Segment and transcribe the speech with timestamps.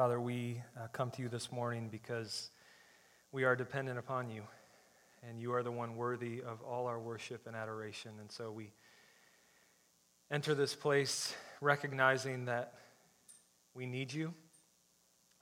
[0.00, 2.48] Father, we uh, come to you this morning because
[3.32, 4.44] we are dependent upon you,
[5.28, 8.12] and you are the one worthy of all our worship and adoration.
[8.18, 8.72] And so we
[10.30, 12.72] enter this place recognizing that
[13.74, 14.32] we need you,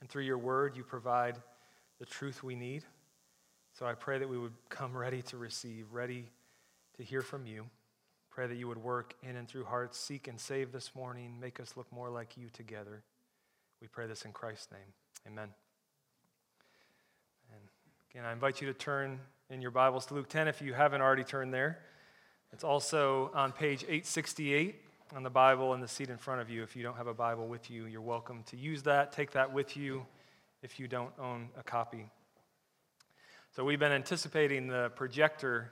[0.00, 1.36] and through your word, you provide
[2.00, 2.82] the truth we need.
[3.78, 6.24] So I pray that we would come ready to receive, ready
[6.96, 7.66] to hear from you.
[8.28, 11.60] Pray that you would work in and through hearts, seek and save this morning, make
[11.60, 13.04] us look more like you together.
[13.80, 14.80] We pray this in Christ's name.
[15.24, 15.50] Amen.
[17.52, 17.60] And
[18.10, 21.00] again, I invite you to turn in your Bibles to Luke 10 if you haven't
[21.00, 21.78] already turned there.
[22.52, 24.82] It's also on page 868
[25.14, 26.64] on the Bible in the seat in front of you.
[26.64, 29.12] If you don't have a Bible with you, you're welcome to use that.
[29.12, 30.04] Take that with you
[30.64, 32.10] if you don't own a copy.
[33.54, 35.70] So we've been anticipating the projector.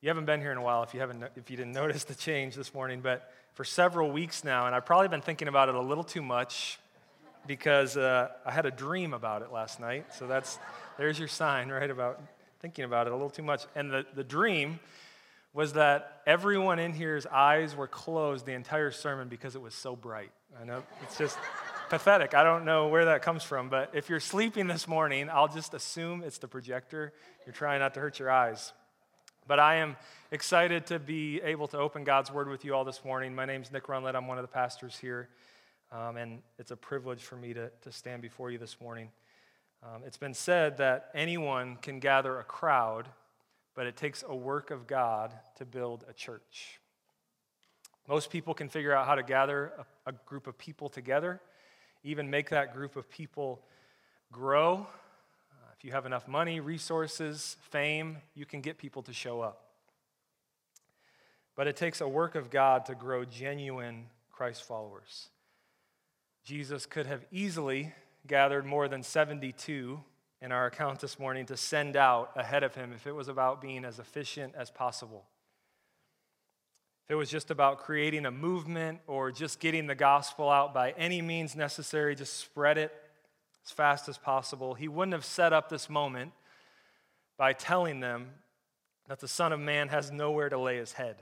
[0.00, 2.14] You haven't been here in a while if you haven't if you didn't notice the
[2.14, 5.74] change this morning, but for several weeks now, and I've probably been thinking about it
[5.74, 6.78] a little too much
[7.46, 10.14] because uh, I had a dream about it last night.
[10.14, 10.58] So that's
[10.98, 12.20] there's your sign, right, about
[12.60, 13.64] thinking about it a little too much.
[13.74, 14.78] And the, the dream
[15.52, 19.94] was that everyone in here's eyes were closed the entire sermon because it was so
[19.94, 20.30] bright.
[20.60, 21.36] I know it's just
[21.90, 22.34] pathetic.
[22.34, 25.74] I don't know where that comes from, but if you're sleeping this morning, I'll just
[25.74, 27.12] assume it's the projector.
[27.44, 28.72] You're trying not to hurt your eyes.
[29.46, 29.96] But I am
[30.30, 33.34] excited to be able to open God's Word with you all this morning.
[33.34, 34.14] My name's Nick Runlet.
[34.14, 35.28] I'm one of the pastors here.
[35.92, 39.10] Um, and it's a privilege for me to, to stand before you this morning.
[39.82, 43.08] Um, it's been said that anyone can gather a crowd,
[43.74, 46.80] but it takes a work of God to build a church.
[48.08, 49.72] Most people can figure out how to gather
[50.06, 51.42] a, a group of people together,
[52.02, 53.60] even make that group of people
[54.30, 54.86] grow.
[55.52, 59.66] Uh, if you have enough money, resources, fame, you can get people to show up.
[61.54, 65.28] But it takes a work of God to grow genuine Christ followers.
[66.44, 67.92] Jesus could have easily
[68.26, 70.00] gathered more than 72
[70.40, 73.60] in our account this morning to send out ahead of him if it was about
[73.60, 75.24] being as efficient as possible.
[77.06, 80.92] If it was just about creating a movement or just getting the gospel out by
[80.92, 82.92] any means necessary, just spread it
[83.64, 86.32] as fast as possible, he wouldn't have set up this moment
[87.36, 88.30] by telling them
[89.08, 91.16] that the Son of Man has nowhere to lay his head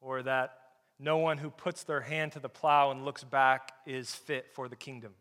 [0.00, 0.58] or that
[0.98, 4.68] no one who puts their hand to the plow and looks back is fit for
[4.68, 5.12] the kingdom.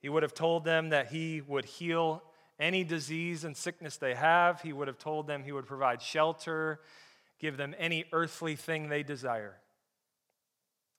[0.00, 2.22] He would have told them that he would heal
[2.58, 4.60] any disease and sickness they have.
[4.60, 6.80] He would have told them he would provide shelter,
[7.38, 9.56] give them any earthly thing they desire.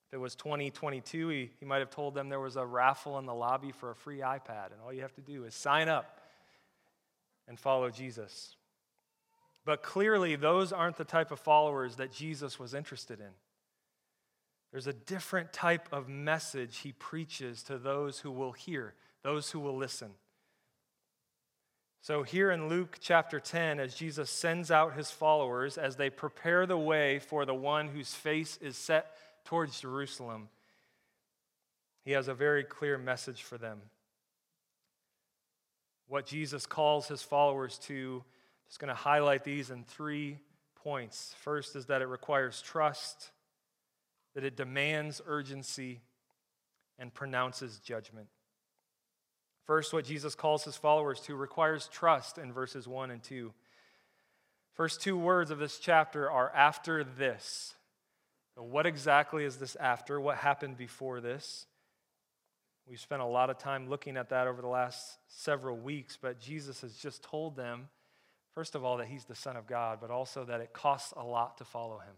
[0.08, 3.26] If it was 2022, he, he might have told them there was a raffle in
[3.26, 6.20] the lobby for a free iPad, and all you have to do is sign up
[7.48, 8.56] and follow Jesus.
[9.66, 13.32] But clearly, those aren't the type of followers that Jesus was interested in.
[14.72, 18.94] There's a different type of message he preaches to those who will hear,
[19.24, 20.12] those who will listen.
[22.02, 26.68] So, here in Luke chapter 10, as Jesus sends out his followers as they prepare
[26.68, 30.50] the way for the one whose face is set towards Jerusalem,
[32.04, 33.82] he has a very clear message for them.
[36.08, 38.24] What Jesus calls his followers to
[38.68, 40.40] just going to highlight these in three
[40.76, 41.36] points.
[41.40, 43.32] First is that it requires trust,
[44.34, 46.02] that it demands urgency,
[46.98, 48.28] and pronounces judgment.
[49.66, 53.52] First, what Jesus calls his followers to requires trust in verses 1 and 2.
[54.76, 57.76] First two words of this chapter are after this.
[58.56, 60.20] What exactly is this after?
[60.20, 61.66] What happened before this?
[62.88, 66.40] We've spent a lot of time looking at that over the last several weeks, but
[66.40, 67.88] Jesus has just told them
[68.56, 71.24] First of all, that he's the Son of God, but also that it costs a
[71.24, 72.16] lot to follow him.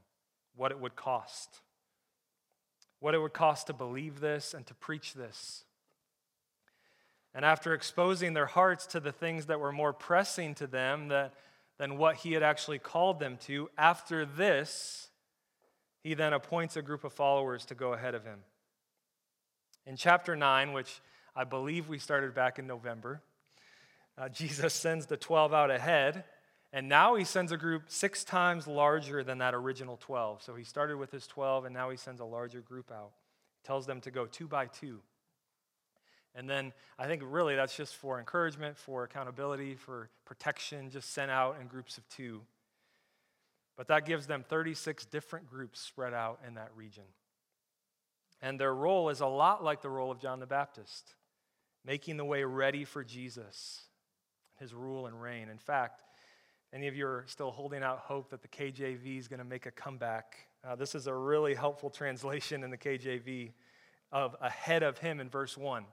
[0.56, 1.62] What it would cost.
[3.00, 5.64] What it would cost to believe this and to preach this.
[7.34, 11.34] And after exposing their hearts to the things that were more pressing to them that,
[11.80, 15.10] than what he had actually called them to, after this,
[16.04, 18.40] he then appoints a group of followers to go ahead of him.
[19.88, 21.02] In chapter 9, which
[21.36, 23.22] I believe we started back in November,
[24.18, 26.24] uh, Jesus sends the 12 out ahead,
[26.74, 30.42] and now he sends a group six times larger than that original 12.
[30.42, 33.12] So he started with his 12, and now he sends a larger group out.
[33.64, 35.00] Tells them to go two by two.
[36.34, 41.32] And then I think really that's just for encouragement, for accountability, for protection, just sent
[41.32, 42.42] out in groups of two.
[43.76, 47.04] But that gives them 36 different groups spread out in that region.
[48.42, 51.16] And their role is a lot like the role of John the Baptist,
[51.86, 53.87] making the way ready for Jesus
[54.60, 55.50] his rule and reign.
[55.50, 56.04] In fact,
[56.74, 59.66] any of you are still holding out hope that the KJV is going to make
[59.66, 60.36] a comeback?
[60.68, 63.52] Uh, this is a really helpful translation in the KJV.
[64.12, 65.86] of ahead of him in verse 1.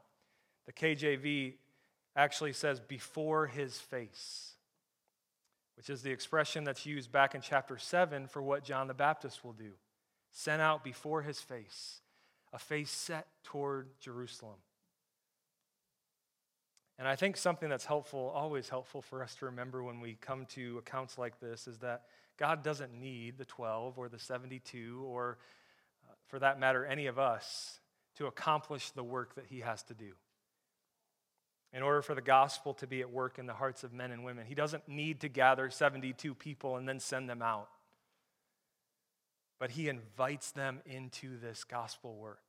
[0.67, 1.55] The KJV
[2.17, 4.53] actually says before his face,
[5.77, 9.45] which is the expression that's used back in chapter 7 for what John the Baptist
[9.45, 9.73] will do.
[10.31, 12.01] Sent out before his face,
[12.53, 14.59] a face set toward Jerusalem.
[16.99, 20.47] And I think something that's helpful, always helpful for us to remember when we come
[20.51, 22.03] to accounts like this, is that
[22.37, 25.39] God doesn't need the 12 or the 72 or,
[26.05, 27.81] uh, for that matter, any of us
[28.17, 30.13] to accomplish the work that He has to do.
[31.73, 34.25] In order for the gospel to be at work in the hearts of men and
[34.25, 37.69] women, He doesn't need to gather 72 people and then send them out.
[39.59, 42.44] But He invites them into this gospel work.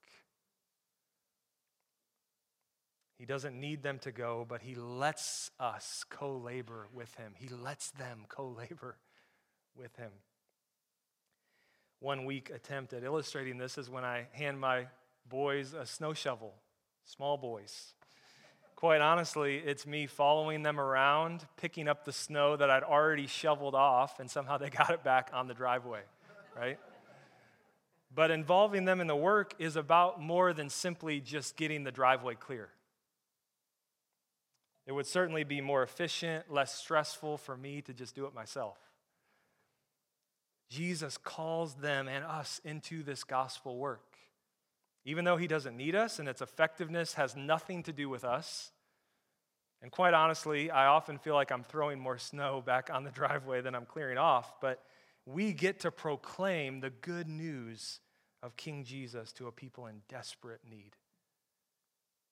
[3.18, 7.34] He doesn't need them to go, but he lets us co labor with him.
[7.36, 8.98] He lets them co labor
[9.76, 10.12] with him.
[12.00, 14.88] One weak attempt at illustrating this is when I hand my
[15.30, 16.54] boys a snow shovel,
[17.06, 17.94] small boys.
[18.76, 23.74] Quite honestly, it's me following them around, picking up the snow that I'd already shoveled
[23.74, 26.02] off, and somehow they got it back on the driveway,
[26.56, 26.78] right?
[28.16, 32.34] but involving them in the work is about more than simply just getting the driveway
[32.34, 32.70] clear.
[34.86, 38.78] It would certainly be more efficient, less stressful for me to just do it myself.
[40.70, 44.18] Jesus calls them and us into this gospel work.
[45.06, 48.72] Even though he doesn't need us and its effectiveness has nothing to do with us.
[49.82, 53.62] And quite honestly, I often feel like I'm throwing more snow back on the driveway
[53.62, 54.84] than I'm clearing off, but
[55.26, 58.00] we get to proclaim the good news
[58.44, 60.96] of King Jesus to a people in desperate need.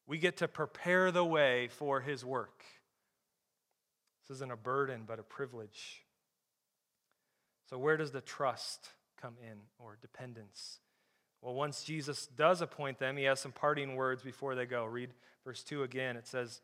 [0.08, 2.64] We get to prepare the way for his work.
[4.22, 6.04] This isn't a burden, but a privilege.
[7.70, 8.90] So, where does the trust
[9.22, 10.80] come in or dependence?
[11.42, 14.86] Well, once Jesus does appoint them, he has some parting words before they go.
[14.86, 15.10] Read
[15.44, 16.16] verse 2 again.
[16.16, 16.62] It says,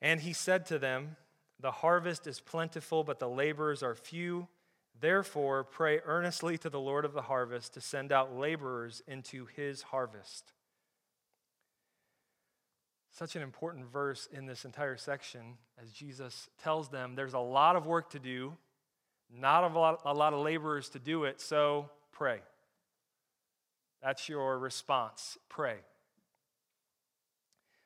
[0.00, 1.16] And he said to them,
[1.60, 4.48] The harvest is plentiful, but the laborers are few.
[5.00, 9.82] Therefore, pray earnestly to the Lord of the harvest to send out laborers into his
[9.82, 10.52] harvest.
[13.10, 17.74] Such an important verse in this entire section as Jesus tells them there's a lot
[17.76, 18.56] of work to do,
[19.30, 22.40] not a lot, a lot of laborers to do it, so pray.
[24.02, 25.38] That's your response.
[25.48, 25.76] Pray.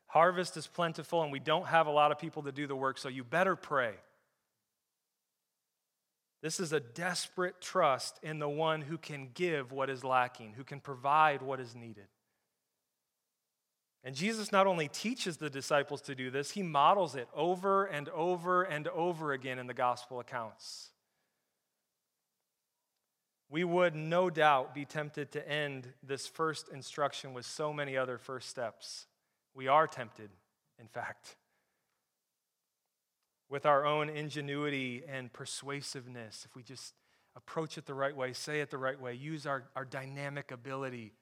[0.07, 2.99] Harvest is plentiful, and we don't have a lot of people to do the work,
[2.99, 3.95] so you better pray.
[6.43, 10.65] This is a desperate trust in the one who can give what is lacking, who
[10.65, 12.09] can provide what is needed.
[14.05, 18.09] And Jesus not only teaches the disciples to do this, he models it over and
[18.09, 20.91] over and over again in the gospel accounts.
[23.49, 28.19] We would no doubt be tempted to end this first instruction with so many other
[28.19, 29.07] first steps.
[29.55, 30.31] We are tempted,
[30.81, 31.37] in fact.
[33.49, 36.95] With our own ingenuity and persuasiveness, if we just
[37.37, 41.13] approach it the right way, say it the right way, use our, our dynamic ability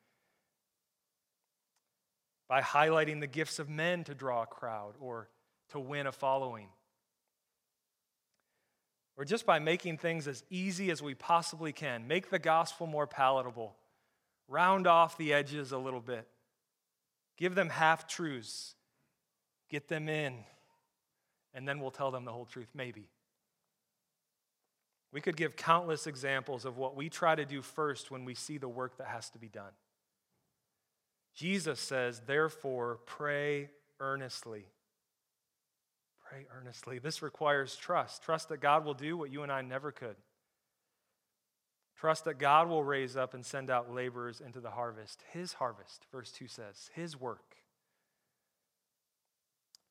[2.50, 5.28] by highlighting the gifts of men to draw a crowd or
[5.68, 6.66] to win a following.
[9.16, 13.06] Or just by making things as easy as we possibly can, make the gospel more
[13.06, 13.76] palatable,
[14.48, 16.26] round off the edges a little bit,
[17.38, 18.74] give them half truths,
[19.70, 20.34] get them in,
[21.54, 23.06] and then we'll tell them the whole truth, maybe.
[25.12, 28.58] We could give countless examples of what we try to do first when we see
[28.58, 29.72] the work that has to be done.
[31.34, 34.66] Jesus says, therefore, pray earnestly.
[36.28, 36.98] Pray earnestly.
[36.98, 38.22] This requires trust.
[38.22, 40.16] Trust that God will do what you and I never could.
[42.00, 45.22] Trust that God will raise up and send out laborers into the harvest.
[45.32, 47.56] His harvest, verse 2 says, His work.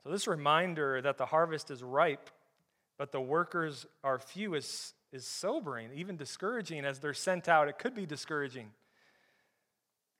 [0.04, 2.30] So, this reminder that the harvest is ripe,
[2.98, 7.68] but the workers are few is, is sobering, even discouraging as they're sent out.
[7.68, 8.72] It could be discouraging.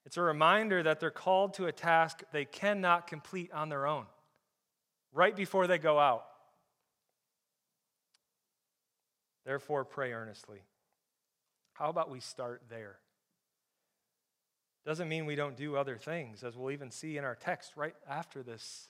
[0.06, 4.06] It's a reminder that they're called to a task they cannot complete on their own
[5.12, 6.26] right before they go out.
[9.46, 10.60] Therefore, pray earnestly.
[11.74, 12.98] How about we start there?
[14.86, 17.96] Doesn't mean we don't do other things, as we'll even see in our text right
[18.08, 18.90] after this.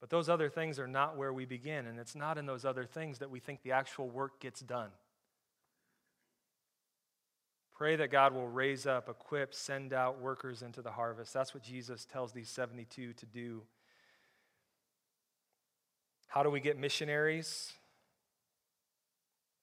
[0.00, 2.84] But those other things are not where we begin, and it's not in those other
[2.84, 4.90] things that we think the actual work gets done.
[7.74, 11.34] Pray that God will raise up, equip, send out workers into the harvest.
[11.34, 13.62] That's what Jesus tells these 72 to do.
[16.28, 17.72] How do we get missionaries?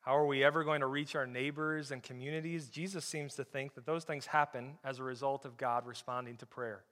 [0.01, 2.67] How are we ever going to reach our neighbors and communities?
[2.67, 6.45] Jesus seems to think that those things happen as a result of God responding to
[6.45, 6.83] prayer.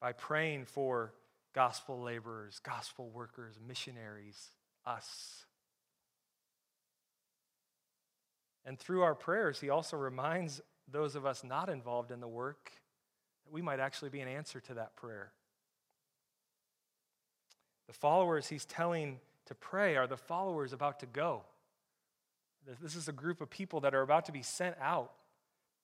[0.00, 1.12] By praying for
[1.54, 4.50] gospel laborers, gospel workers, missionaries,
[4.86, 5.44] us.
[8.64, 12.72] And through our prayers, he also reminds those of us not involved in the work
[13.44, 15.32] that we might actually be an answer to that prayer.
[17.86, 21.42] The followers he's telling to pray are the followers about to go.
[22.80, 25.12] This is a group of people that are about to be sent out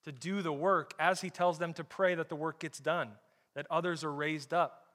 [0.05, 3.11] to do the work as he tells them to pray that the work gets done,
[3.55, 4.87] that others are raised up.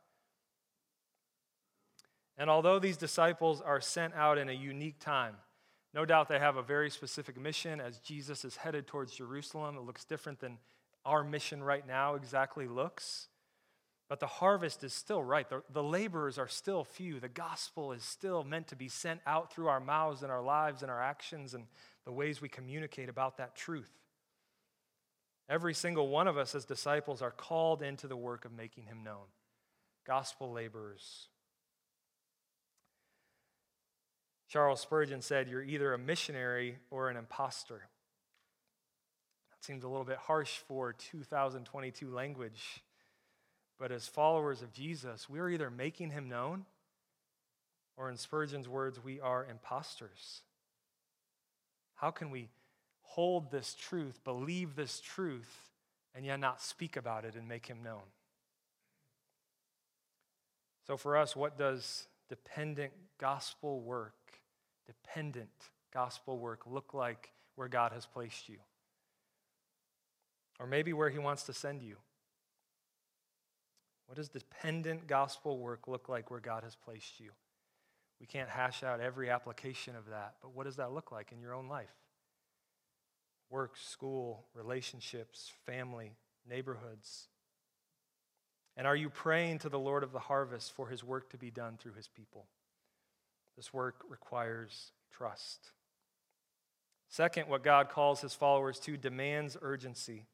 [2.38, 5.36] And although these disciples are sent out in a unique time,
[5.94, 9.78] no doubt they have a very specific mission as Jesus is headed towards Jerusalem.
[9.78, 10.58] It looks different than
[11.06, 13.28] our mission right now exactly looks.
[14.08, 15.50] But the harvest is still right.
[15.50, 17.22] The, the, laborers are still few.
[17.22, 20.82] The gospel is still meant to be sent out through our mouths and our lives
[20.82, 21.66] and our actions and
[22.06, 23.92] the ways we communicate about that truth.
[25.48, 29.04] Every single one of us as disciples are called into the work of making him
[29.04, 29.28] known.
[30.06, 31.30] Gospel laborers.
[34.52, 37.88] Charles Spurgeon said, You're either a missionary or an impostor.
[39.50, 42.84] That seems a little bit harsh for 2022 language.
[43.80, 46.66] But as followers of Jesus, we are either making him known,
[47.96, 50.42] or in Spurgeon's words, we are imposters.
[51.96, 52.50] How can we
[53.04, 55.70] hold this truth, believe this truth,
[56.14, 58.04] and yet not speak about it and make him known?
[60.86, 64.41] So, for us, what does dependent gospel work,
[64.86, 65.50] dependent
[65.94, 68.58] gospel work look like where God has placed you?
[70.60, 71.98] Or maybe where he wants to send you?
[74.08, 77.32] What does dependent gospel work look like where God has placed you?
[78.20, 81.40] We can't hash out every application of that, but what does that look like in
[81.40, 81.96] your own life?
[83.50, 86.14] Work, school, relationships, family,
[86.48, 87.30] neighborhoods.
[88.78, 91.50] And are you praying to the Lord of the harvest for his work to be
[91.50, 92.46] done through his people?
[93.56, 95.72] This work requires trust.
[97.10, 100.26] Second, what God calls his followers to demands urgency.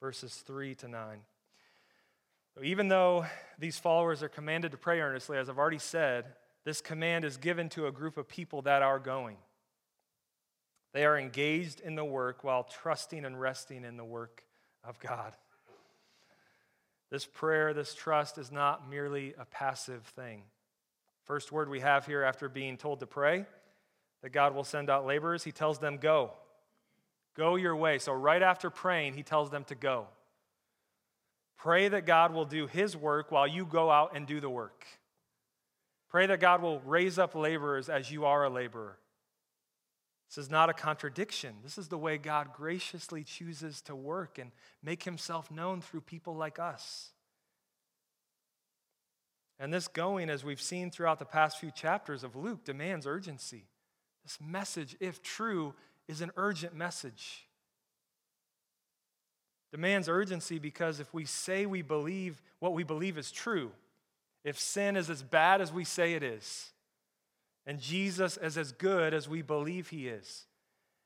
[0.00, 1.18] Verses 3 to 9.
[2.62, 3.26] Even though
[3.58, 6.26] these followers are commanded to pray earnestly, as I've already said,
[6.64, 9.36] this command is given to a group of people that are going.
[10.92, 14.44] They are engaged in the work while trusting and resting in the work
[14.84, 15.34] of God.
[17.10, 20.42] This prayer, this trust is not merely a passive thing.
[21.30, 23.46] First word we have here after being told to pray
[24.20, 26.32] that God will send out laborers, he tells them, Go.
[27.36, 28.00] Go your way.
[28.00, 30.08] So, right after praying, he tells them to go.
[31.56, 34.84] Pray that God will do his work while you go out and do the work.
[36.08, 38.98] Pray that God will raise up laborers as you are a laborer.
[40.28, 41.54] This is not a contradiction.
[41.62, 44.50] This is the way God graciously chooses to work and
[44.82, 47.12] make himself known through people like us.
[49.60, 53.66] And this going, as we've seen throughout the past few chapters of Luke, demands urgency.
[54.24, 55.74] This message, if true,
[56.08, 57.46] is an urgent message
[59.70, 63.70] demands urgency because if we say we believe what we believe is true,
[64.44, 66.72] if sin is as bad as we say it is,
[67.66, 70.46] and Jesus is as good as we believe he is,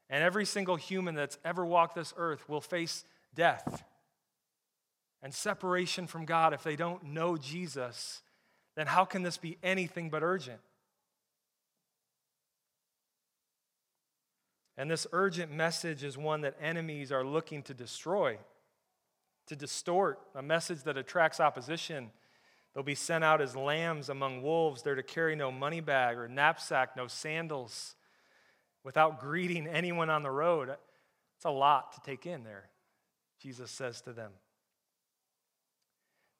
[0.08, 3.84] and every single human that's ever walked this earth will face death
[5.22, 8.22] and separation from God if they don't know Jesus,
[8.76, 10.60] then how can this be anything but urgent?
[14.76, 18.38] And this urgent message is one that enemies are looking to destroy
[19.46, 22.10] to distort a message that attracts opposition.
[22.72, 24.82] They'll be sent out as lambs among wolves.
[24.82, 27.94] They're to carry no money bag or knapsack, no sandals,
[28.82, 30.70] without greeting anyone on the road.
[31.36, 32.68] It's a lot to take in there,
[33.40, 34.32] Jesus says to them.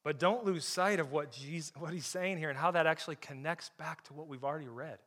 [0.04, 3.16] But don't lose sight of what, Jesus, what he's saying here and how that actually
[3.16, 4.98] connects back to what we've already read.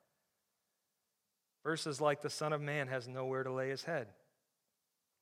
[1.64, 4.08] Verses like the Son of Man has nowhere to lay his head.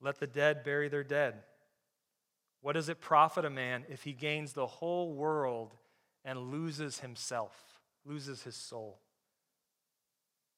[0.01, 1.35] Let the dead bury their dead.
[2.61, 5.75] What does it profit a man if he gains the whole world
[6.23, 8.99] and loses himself, loses his soul?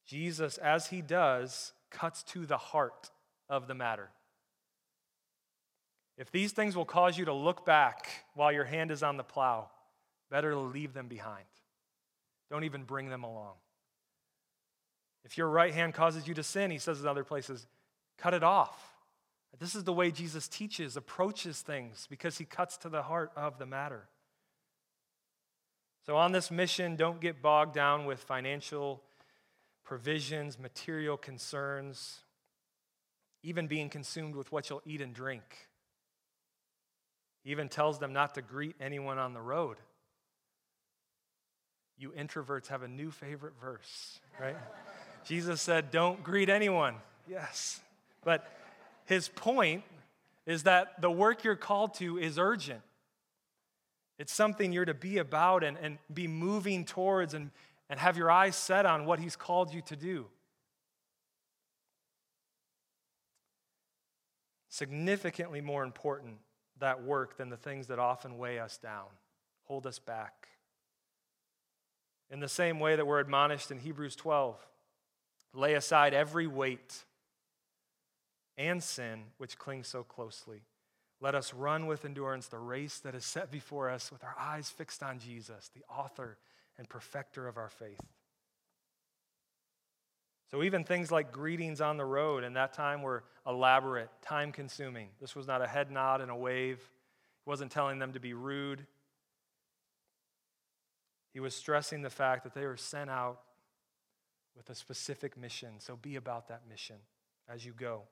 [0.06, 3.10] Jesus, as he does, cuts to the heart
[3.50, 4.10] of the matter.
[6.18, 9.24] If these things will cause you to look back while your hand is on the
[9.24, 9.70] plow,
[10.32, 11.46] better to leave them behind.
[12.50, 13.54] Don't even bring them along.
[15.24, 17.68] If your right hand causes you to sin, he says in other places,
[18.18, 18.94] cut it off.
[19.60, 23.58] This is the way Jesus teaches, approaches things, because he cuts to the heart of
[23.58, 24.08] the matter.
[26.06, 29.02] So, on this mission, don't get bogged down with financial
[29.84, 32.20] provisions, material concerns,
[33.42, 35.70] even being consumed with what you'll eat and drink.
[37.44, 39.78] He even tells them not to greet anyone on the road.
[41.98, 44.58] You introverts have a new favorite verse, right?
[45.26, 46.96] Jesus said, Don't greet anyone.
[47.28, 47.82] Yes.
[48.24, 48.48] But
[49.06, 49.84] his point
[50.46, 52.82] is that the work you're called to is urgent.
[54.20, 57.52] It's something you're to be about and, and be moving towards and,
[57.90, 60.26] and have your eyes set on what he's called you to do.
[64.70, 66.36] Significantly more important,
[66.80, 69.06] that work, than the things that often weigh us down,
[69.64, 70.48] hold us back.
[72.30, 74.58] In the same way that we're admonished in Hebrews 12,
[75.54, 77.04] lay aside every weight
[78.58, 80.64] and sin which clings so closely.
[81.20, 84.70] Let us run with endurance the race that is set before us with our eyes
[84.70, 86.38] fixed on Jesus, the author
[86.78, 88.02] and perfecter of our faith.
[90.50, 95.10] So, even things like greetings on the road in that time were elaborate, time consuming.
[95.20, 98.34] This was not a head nod and a wave, he wasn't telling them to be
[98.34, 98.86] rude.
[101.34, 103.42] He was stressing the fact that they were sent out
[104.56, 105.80] with a specific mission.
[105.80, 106.98] So, be about that mission
[107.50, 108.04] as you go.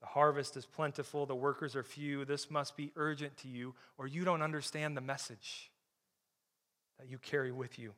[0.00, 2.24] The harvest is plentiful, the workers are few.
[2.24, 5.70] This must be urgent to you, or you don't understand the message
[6.98, 7.94] that you carry with you.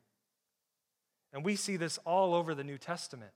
[1.35, 3.31] And we see this all over the New Testament.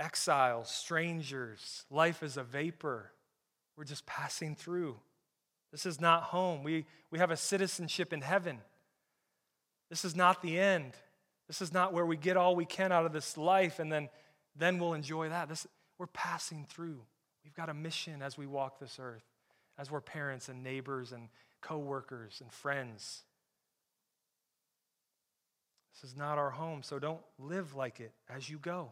[0.00, 3.12] Exiles, strangers, life is a vapor.
[3.76, 4.96] We're just passing through.
[5.70, 6.64] This is not home.
[6.64, 8.58] We, we have a citizenship in heaven.
[9.88, 10.94] This is not the end.
[11.46, 14.08] This is not where we get all we can out of this life and then,
[14.56, 15.48] then we'll enjoy that.
[15.48, 15.64] This,
[15.96, 17.02] we're passing through.
[17.44, 19.24] We've got a mission as we walk this earth,
[19.78, 21.28] as we're parents and neighbors and
[21.60, 23.22] coworkers and friends.
[25.92, 28.90] This is not our home, so don't live like it as you go.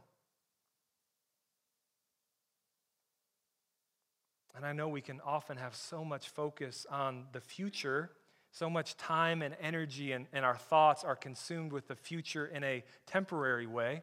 [4.55, 8.11] And I know we can often have so much focus on the future,
[8.51, 12.65] so much time and energy, and, and our thoughts are consumed with the future in
[12.65, 14.03] a temporary way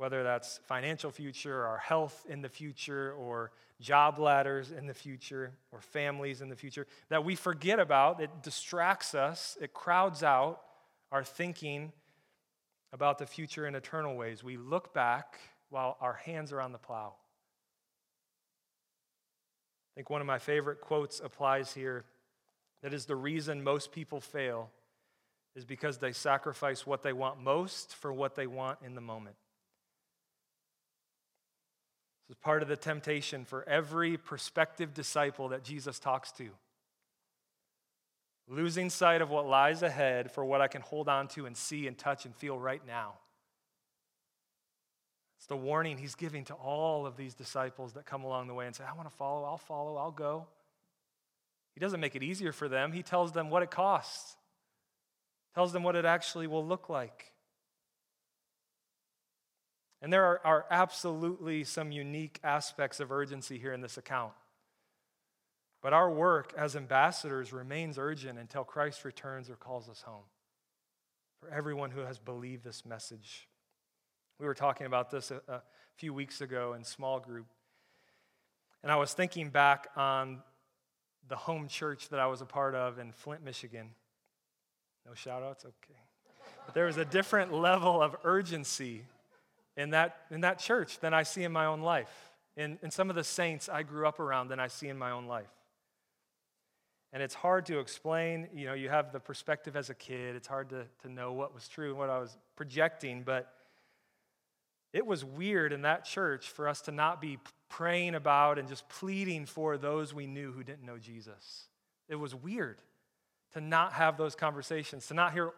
[0.00, 5.52] whether that's financial future, our health in the future, or job ladders in the future,
[5.72, 8.18] or families in the future, that we forget about.
[8.18, 10.62] It distracts us, it crowds out
[11.12, 11.92] our thinking
[12.92, 14.42] about the future in eternal ways.
[14.42, 17.14] We look back while our hands are on the plow.
[19.92, 22.04] I think one of my favorite quotes applies here
[22.82, 24.70] that is the reason most people fail
[25.56, 29.36] is because they sacrifice what they want most for what they want in the moment.
[32.28, 36.50] This is part of the temptation for every prospective disciple that Jesus talks to.
[38.52, 41.86] Losing sight of what lies ahead for what I can hold on to and see
[41.86, 43.14] and touch and feel right now.
[45.38, 48.66] It's the warning he's giving to all of these disciples that come along the way
[48.66, 50.48] and say, I want to follow, I'll follow, I'll go.
[51.74, 52.90] He doesn't make it easier for them.
[52.90, 54.36] He tells them what it costs,
[55.54, 57.32] tells them what it actually will look like.
[60.02, 64.32] And there are, are absolutely some unique aspects of urgency here in this account.
[65.82, 70.24] But our work as ambassadors remains urgent until Christ returns or calls us home.
[71.40, 73.48] For everyone who has believed this message.
[74.38, 75.62] We were talking about this a, a
[75.96, 77.46] few weeks ago in small group.
[78.82, 80.42] And I was thinking back on
[81.28, 83.90] the home church that I was a part of in Flint, Michigan.
[85.06, 85.64] No shout outs?
[85.64, 85.98] Okay.
[86.66, 89.04] But there was a different level of urgency
[89.76, 93.08] in that, in that church than I see in my own life, in, in some
[93.08, 95.50] of the saints I grew up around than I see in my own life.
[97.12, 98.48] And it's hard to explain.
[98.54, 101.54] You know, you have the perspective as a kid, it's hard to, to know what
[101.54, 103.52] was true and what I was projecting, but
[104.92, 108.88] it was weird in that church for us to not be praying about and just
[108.88, 111.66] pleading for those we knew who didn't know Jesus.
[112.08, 112.78] It was weird
[113.52, 115.52] to not have those conversations, to not hear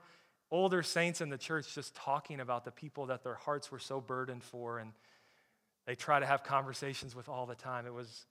[0.50, 4.00] older saints in the church just talking about the people that their hearts were so
[4.00, 4.92] burdened for and
[5.86, 7.86] they try to have conversations with all the time.
[7.86, 8.26] It was,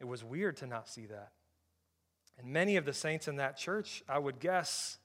[0.00, 1.32] it was weird to not see that.
[2.40, 4.98] And many of the saints in that church, I would guess,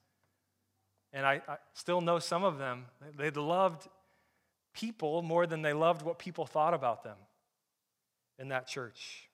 [1.12, 2.86] and I, I still know some of them,
[3.18, 3.88] they loved
[4.74, 7.18] people more than they loved what people thought about them
[8.40, 9.30] in that church.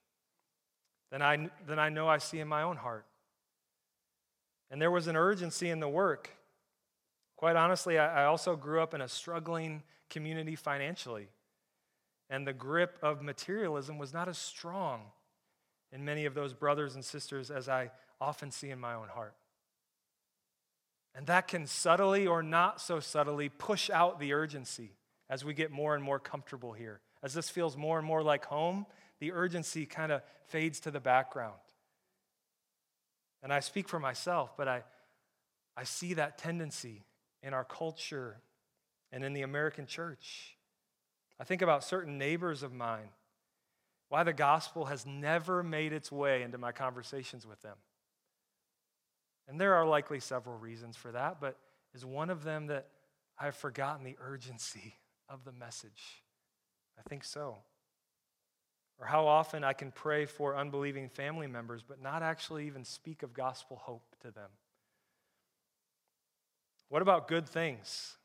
[1.11, 3.05] Than I, than I know I see in my own heart.
[4.69, 6.29] And there was an urgency in the work.
[7.35, 11.27] Quite honestly, I also grew up in a struggling community financially.
[12.29, 15.01] And the grip of materialism was not as strong
[15.91, 19.35] in many of those brothers and sisters as I often see in my own heart.
[21.13, 24.91] And that can subtly or not so subtly push out the urgency
[25.29, 27.01] as we get more and more comfortable here.
[27.23, 28.85] As this feels more and more like home,
[29.19, 31.53] the urgency kind of fades to the background.
[33.43, 34.83] And I speak for myself, but I,
[35.75, 37.03] I see that tendency
[37.43, 38.37] in our culture
[39.11, 40.55] and in the American church.
[41.39, 43.09] I think about certain neighbors of mine,
[44.11, 47.77] why the gospel has never made its way into my conversations with them.
[49.47, 51.55] And there are likely several reasons for that, but
[51.95, 52.87] is one of them that
[53.39, 54.95] I've forgotten the urgency
[55.29, 56.25] of the message?
[56.99, 57.59] I think so.
[58.99, 63.23] Or how often I can pray for unbelieving family members, but not actually even speak
[63.23, 64.49] of gospel hope to them.
[66.89, 68.17] What about good things?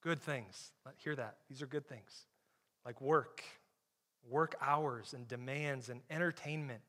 [0.00, 0.70] Good things.
[0.98, 1.38] Hear that.
[1.48, 2.26] These are good things.
[2.86, 3.42] Like work,
[4.28, 6.80] work hours and demands and entertainment,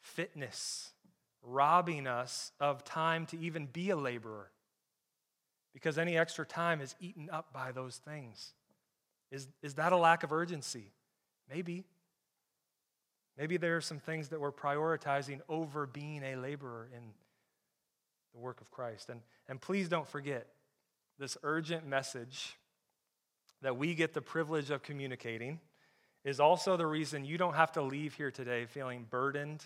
[0.00, 0.92] fitness,
[1.42, 4.50] robbing us of time to even be a laborer
[5.72, 8.52] because any extra time is eaten up by those things.
[9.30, 10.92] Is, is that a lack of urgency?
[11.52, 11.84] Maybe.
[13.36, 17.02] Maybe there are some things that we're prioritizing over being a laborer in
[18.32, 19.10] the work of Christ.
[19.10, 20.46] And, and please don't forget
[21.18, 22.56] this urgent message
[23.62, 25.60] that we get the privilege of communicating
[26.26, 29.64] is also the reason you don't have to leave here today feeling burdened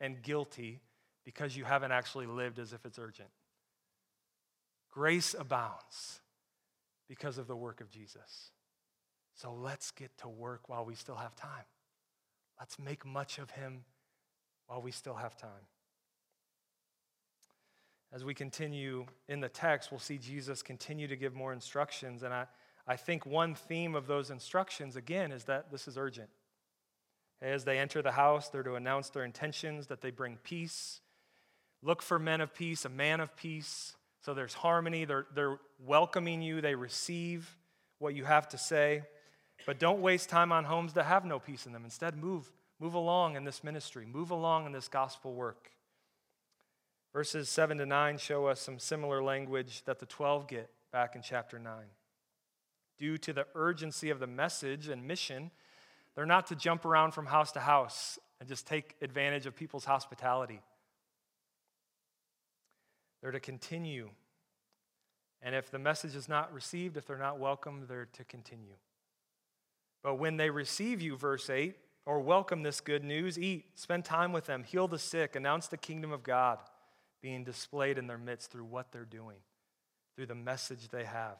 [0.00, 0.80] and guilty
[1.26, 3.28] because you haven't actually lived as if it's urgent.
[4.90, 6.20] Grace abounds
[7.06, 8.50] because of the work of Jesus.
[9.34, 11.66] So let's get to work while we still have time.
[12.58, 13.84] Let's make much of him
[14.68, 15.50] while we still have time.
[18.10, 22.22] As we continue in the text, we'll see Jesus continue to give more instructions.
[22.22, 22.46] And I,
[22.90, 26.28] I think one theme of those instructions, again, is that this is urgent.
[27.40, 31.00] As they enter the house, they're to announce their intentions, that they bring peace.
[31.84, 33.94] Look for men of peace, a man of peace.
[34.22, 35.04] So there's harmony.
[35.04, 37.56] They're, they're welcoming you, they receive
[38.00, 39.04] what you have to say.
[39.66, 41.84] But don't waste time on homes that have no peace in them.
[41.84, 42.50] Instead, move,
[42.80, 45.70] move along in this ministry, move along in this gospel work.
[47.12, 51.22] Verses 7 to 9 show us some similar language that the 12 get back in
[51.22, 51.72] chapter 9.
[53.00, 55.50] Due to the urgency of the message and mission,
[56.14, 59.86] they're not to jump around from house to house and just take advantage of people's
[59.86, 60.60] hospitality.
[63.22, 64.10] They're to continue.
[65.42, 68.74] And if the message is not received, if they're not welcome, they're to continue.
[70.02, 74.32] But when they receive you, verse 8, or welcome this good news, eat, spend time
[74.32, 76.58] with them, heal the sick, announce the kingdom of God
[77.22, 79.36] being displayed in their midst through what they're doing,
[80.16, 81.36] through the message they have.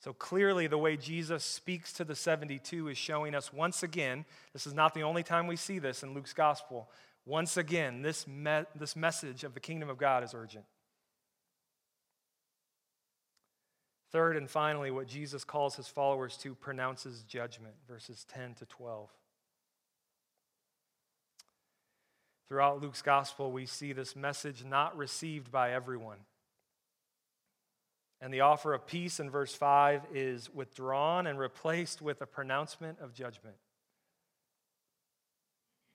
[0.00, 4.66] So clearly, the way Jesus speaks to the 72 is showing us once again, this
[4.66, 6.90] is not the only time we see this in Luke's gospel.
[7.26, 10.64] Once again, this, me- this message of the kingdom of God is urgent.
[14.10, 19.10] Third and finally, what Jesus calls his followers to pronounces judgment, verses 10 to 12.
[22.48, 26.18] Throughout Luke's gospel, we see this message not received by everyone.
[28.20, 32.98] And the offer of peace in verse 5 is withdrawn and replaced with a pronouncement
[33.00, 33.56] of judgment.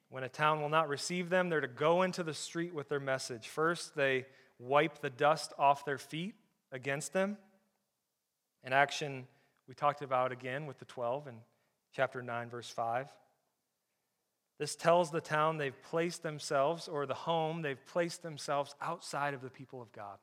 [0.09, 2.99] When a town will not receive them, they're to go into the street with their
[2.99, 3.47] message.
[3.47, 4.25] First, they
[4.59, 6.35] wipe the dust off their feet
[6.71, 7.37] against them.
[8.63, 9.27] An action
[9.67, 11.35] we talked about again with the 12 in
[11.93, 13.07] chapter 9, verse 5.
[14.57, 19.41] This tells the town they've placed themselves, or the home, they've placed themselves outside of
[19.41, 20.17] the people of God.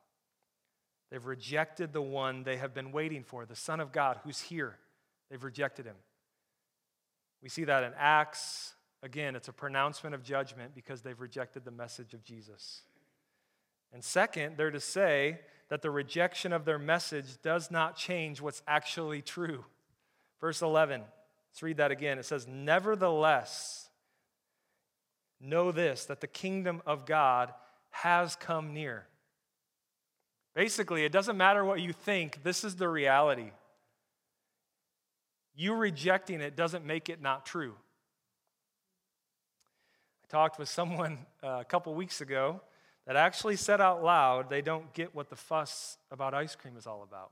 [1.13, 4.79] They've rejected the one they have been waiting for, the Son of God who's here.
[5.29, 5.97] They've rejected him.
[7.43, 8.73] We see that in Acts.
[9.03, 12.81] Again, it's a pronouncement of judgment because they've rejected the message of Jesus.
[13.93, 18.63] And second, they're to say that the rejection of their message does not change what's
[18.67, 19.65] actually true.
[20.41, 21.01] Verse 11,
[21.51, 22.17] let's read that again.
[22.17, 23.87] It says, Nevertheless,
[25.39, 27.53] know this that the kingdom of God
[27.91, 29.05] has come near.
[30.53, 33.51] Basically, it doesn't matter what you think, this is the reality.
[35.55, 37.73] You rejecting it doesn't make it not true.
[40.23, 42.61] I talked with someone uh, a couple weeks ago
[43.05, 46.87] that actually said out loud they don't get what the fuss about ice cream is
[46.87, 47.31] all about.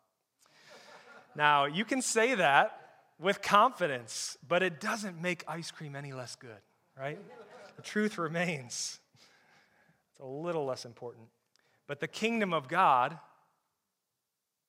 [1.35, 2.77] now, you can say that
[3.19, 6.49] with confidence, but it doesn't make ice cream any less good,
[6.97, 7.19] right?
[7.75, 8.99] The truth remains.
[10.11, 11.27] It's a little less important.
[11.91, 13.19] But the kingdom of God,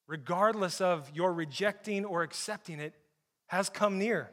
[0.09, 2.95] regardless of your rejecting or accepting it,
[3.47, 4.33] has come near.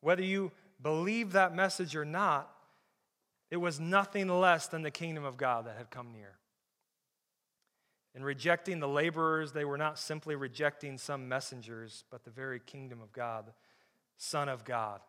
[0.00, 0.50] Whether you
[0.82, 2.52] believe that message or not,
[3.52, 6.38] it was nothing less than the kingdom of God that had come near.
[8.16, 13.00] In rejecting the laborers, they were not simply rejecting some messengers, but the very kingdom
[13.00, 13.52] of God,
[14.16, 15.00] Son of God,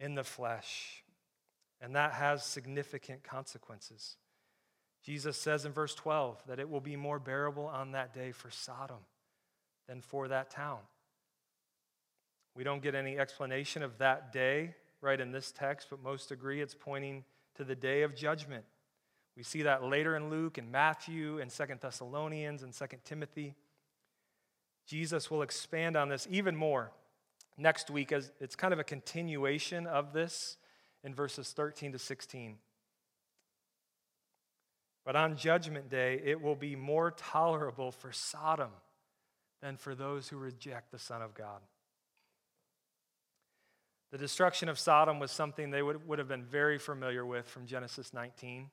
[0.00, 1.04] in the flesh.
[1.80, 4.16] And that has significant consequences.
[5.02, 8.50] Jesus says in verse 12 that it will be more bearable on that day for
[8.50, 8.98] Sodom
[9.88, 10.78] than for that town.
[12.54, 16.60] We don't get any explanation of that day right in this text, but most agree
[16.60, 18.64] it's pointing to the day of judgment.
[19.36, 23.54] We see that later in Luke and Matthew and Second Thessalonians and Second Timothy.
[24.86, 26.90] Jesus will expand on this even more
[27.56, 30.56] next week as it's kind of a continuation of this
[31.04, 32.56] in verses 13 to 16.
[35.10, 38.70] But on Judgment Day, it will be more tolerable for Sodom
[39.60, 41.60] than for those who reject the Son of God.
[44.12, 47.66] The destruction of Sodom was something they would, would have been very familiar with from
[47.66, 48.70] Genesis 19.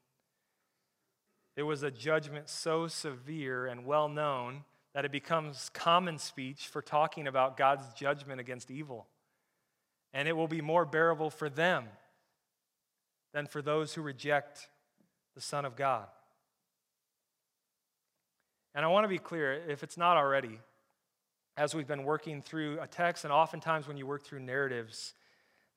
[1.56, 6.84] It was a judgment so severe and well known that it becomes common speech for
[6.84, 9.08] talking about God's judgment against evil.
[10.14, 11.86] And it will be more bearable for them
[13.34, 14.70] than for those who reject
[15.34, 16.06] the Son of God.
[18.78, 20.60] And I want to be clear, if it's not already,
[21.58, 25.16] as we've been working through a text, and oftentimes when you work through narratives,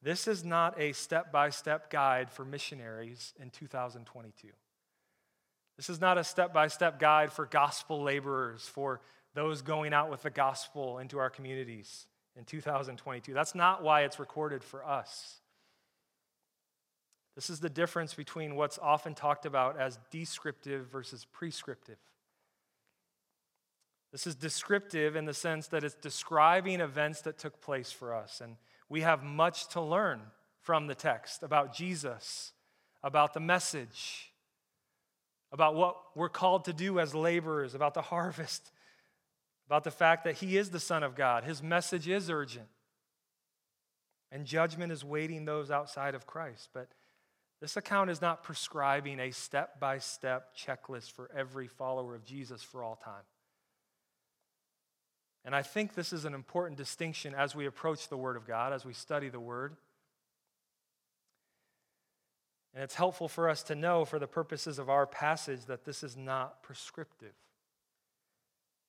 [0.02, 4.48] this is not a step by step guide for missionaries in 2022.
[5.78, 9.00] This is not a step by step guide for gospel laborers, for
[9.32, 13.32] those going out with the gospel into our communities in 2022.
[13.32, 15.40] That's not why it's recorded for us.
[17.34, 21.96] This is the difference between what's often talked about as descriptive versus prescriptive.
[24.12, 28.40] This is descriptive in the sense that it's describing events that took place for us.
[28.40, 28.56] And
[28.88, 30.20] we have much to learn
[30.62, 32.52] from the text about Jesus,
[33.02, 34.32] about the message,
[35.52, 38.72] about what we're called to do as laborers, about the harvest,
[39.66, 41.44] about the fact that He is the Son of God.
[41.44, 42.68] His message is urgent.
[44.32, 46.68] And judgment is waiting those outside of Christ.
[46.72, 46.88] But
[47.60, 52.62] this account is not prescribing a step by step checklist for every follower of Jesus
[52.62, 53.24] for all time.
[55.44, 58.72] And I think this is an important distinction as we approach the Word of God,
[58.72, 59.76] as we study the Word.
[62.74, 66.02] And it's helpful for us to know, for the purposes of our passage, that this
[66.02, 67.32] is not prescriptive.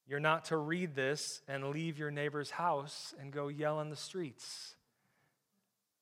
[0.08, 3.96] You're not to read this and leave your neighbor's house and go yell in the
[3.96, 4.76] streets.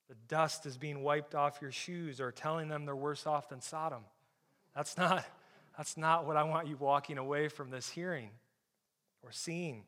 [0.09, 3.61] The dust is being wiped off your shoes or telling them they're worse off than
[3.61, 4.03] Sodom.
[4.75, 5.23] That's not,
[5.77, 8.31] that's not what I want you walking away from this hearing
[9.21, 9.83] or seeing.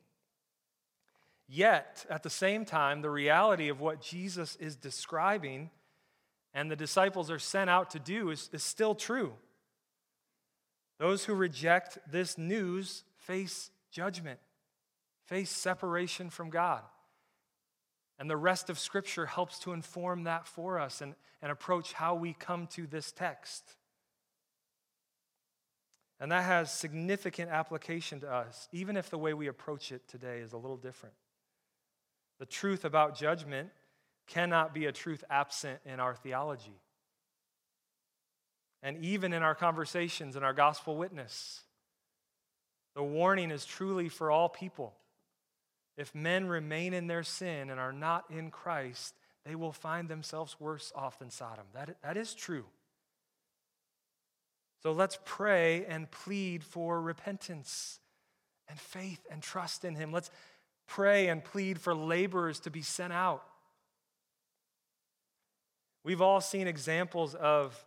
[1.48, 5.70] Yet, at the same time, the reality of what Jesus is describing
[6.54, 9.34] and the disciples are sent out to do is, is still true.
[10.98, 14.38] Those who reject this news face judgment,
[15.24, 16.82] face separation from God.
[18.18, 22.14] And the rest of Scripture helps to inform that for us and, and approach how
[22.14, 23.76] we come to this text.
[26.20, 30.38] And that has significant application to us, even if the way we approach it today
[30.38, 31.14] is a little different.
[32.42, 33.70] The truth about judgment
[34.26, 36.74] cannot be a truth absent in our theology.
[38.82, 41.60] And even in our conversations and our gospel witness,
[42.96, 44.92] the warning is truly for all people.
[45.96, 49.14] If men remain in their sin and are not in Christ,
[49.46, 51.66] they will find themselves worse off than Sodom.
[51.74, 52.64] That, that is true.
[54.82, 58.00] So let's pray and plead for repentance
[58.68, 60.10] and faith and trust in Him.
[60.10, 60.32] Let's
[60.86, 63.42] pray and plead for laborers to be sent out.
[66.04, 67.84] We've all seen examples of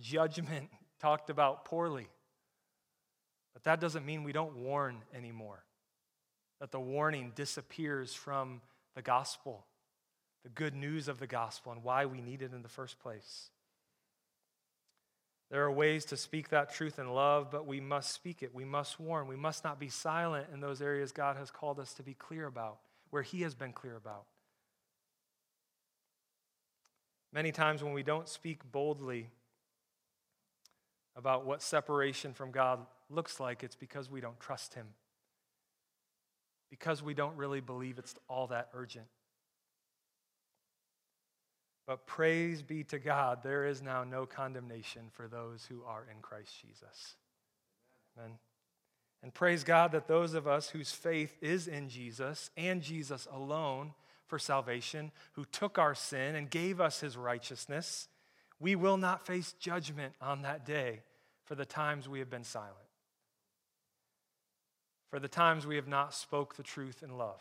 [0.00, 2.08] judgment talked about poorly.
[3.52, 5.64] But that doesn't mean we don't warn anymore,
[6.60, 8.60] that the warning disappears from
[8.94, 9.64] the gospel,
[10.42, 13.50] the good news of the gospel, and why we need it in the first place.
[15.54, 18.52] There are ways to speak that truth in love, but we must speak it.
[18.52, 19.28] We must warn.
[19.28, 22.46] We must not be silent in those areas God has called us to be clear
[22.46, 22.78] about,
[23.10, 24.24] where He has been clear about.
[27.32, 29.28] Many times when we don't speak boldly
[31.14, 34.88] about what separation from God looks like, it's because we don't trust Him,
[36.68, 39.06] because we don't really believe it's all that urgent.
[41.86, 46.22] But praise be to God, there is now no condemnation for those who are in
[46.22, 47.16] Christ Jesus.
[48.16, 48.38] Amen.
[49.22, 53.94] And praise God that those of us whose faith is in Jesus and Jesus alone
[54.26, 58.08] for salvation, who took our sin and gave us his righteousness,
[58.60, 61.00] we will not face judgment on that day
[61.44, 62.76] for the times we have been silent.
[65.14, 67.40] for the times we have not spoke the truth in love,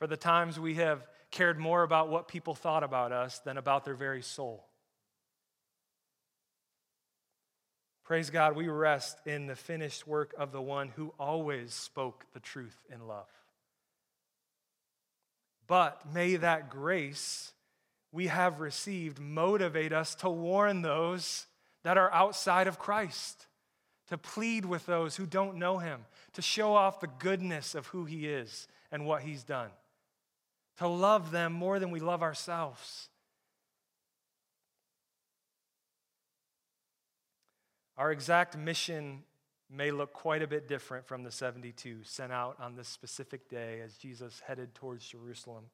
[0.00, 3.84] for the times we have cared more about what people thought about us than about
[3.84, 4.64] their very soul.
[8.02, 12.40] Praise God, we rest in the finished work of the one who always spoke the
[12.40, 13.28] truth in love.
[15.66, 17.52] But may that grace
[18.10, 21.46] we have received motivate us to warn those
[21.82, 23.46] that are outside of Christ,
[24.08, 28.06] to plead with those who don't know him, to show off the goodness of who
[28.06, 29.68] he is and what he's done,
[30.80, 33.10] to love them more than we love ourselves.
[37.98, 39.24] Our exact mission
[39.70, 43.82] may look quite a bit different from the 72 sent out on this specific day
[43.82, 45.64] as Jesus headed towards Jerusalem.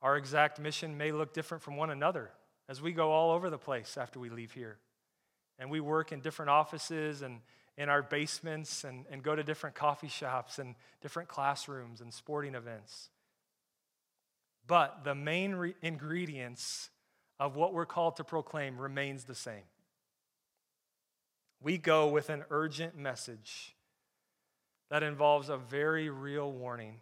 [0.00, 2.30] Our exact mission may look different from one another
[2.70, 4.78] as we go all over the place after we leave here.
[5.58, 7.40] And we work in different offices and
[7.80, 12.54] in our basements and, and go to different coffee shops and different classrooms and sporting
[12.54, 13.08] events.
[14.66, 16.90] But the main re- ingredients
[17.38, 19.64] of what we're called to proclaim remains the same.
[21.62, 23.74] We go with an urgent message
[24.90, 26.96] that involves a very real warning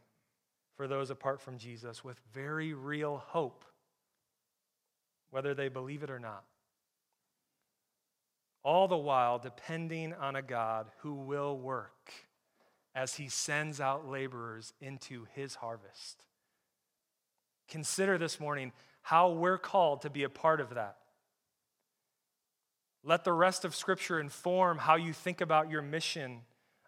[0.77, 3.65] for those apart from Jesus with very real hope,
[5.33, 6.45] whether they believe it or not.
[8.63, 12.13] All the while depending on a God who will work
[12.95, 16.27] as he sends out laborers into his harvest.
[17.69, 20.97] Consider this morning how we're called to be a part of that.
[23.05, 26.41] Let the rest of Scripture inform how you think about your mission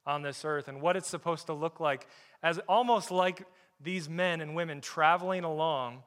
[0.05, 2.07] on this earth and what it's supposed to look like,
[2.43, 3.47] as almost like
[3.81, 6.03] these men and women traveling along,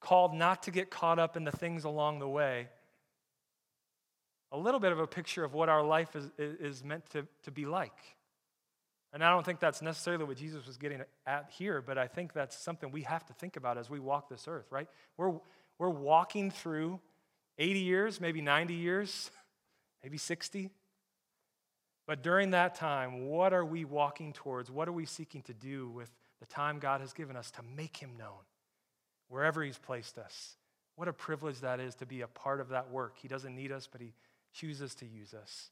[0.00, 2.68] called not to get caught up in the things along the way.
[4.54, 7.50] A little bit of a picture of what our life is, is meant to, to
[7.50, 7.98] be like.
[9.12, 12.32] And I don't think that's necessarily what Jesus was getting at here, but I think
[12.32, 14.86] that's something we have to think about as we walk this earth, right?
[15.16, 15.32] We're,
[15.78, 17.00] we're walking through
[17.58, 19.32] 80 years, maybe 90 years,
[20.04, 20.70] maybe 60.
[22.06, 24.70] But during that time, what are we walking towards?
[24.70, 27.96] What are we seeking to do with the time God has given us to make
[27.96, 28.44] Him known
[29.28, 30.56] wherever He's placed us?
[30.96, 33.16] What a privilege that is to be a part of that work.
[33.20, 34.12] He doesn't need us, but He
[34.54, 35.70] chooses to use us.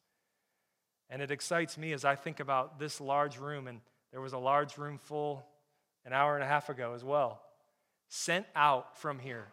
[1.08, 4.38] And it excites me as I think about this large room, and there was a
[4.38, 5.46] large room full
[6.04, 7.40] an hour and a half ago as well,
[8.08, 9.46] sent out from here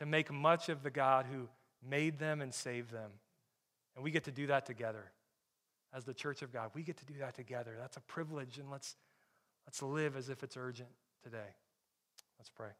[0.00, 1.48] to make much of the God who
[1.88, 3.10] made them and saved them.
[3.94, 5.12] And we get to do that together
[5.94, 6.70] as the church of God.
[6.74, 7.76] We get to do that together.
[7.78, 8.96] That's a privilege, and let's,
[9.66, 10.88] let's live as if it's urgent
[11.22, 11.54] today.
[12.38, 12.70] Let's pray.